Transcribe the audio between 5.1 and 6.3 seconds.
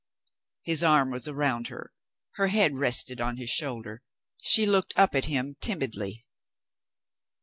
at him timidly.